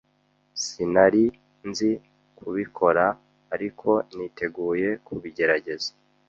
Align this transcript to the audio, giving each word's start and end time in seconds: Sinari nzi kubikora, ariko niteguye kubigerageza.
Sinari 0.63 1.23
nzi 1.69 1.91
kubikora, 2.37 3.05
ariko 3.53 3.89
niteguye 4.15 4.87
kubigerageza. 5.05 5.89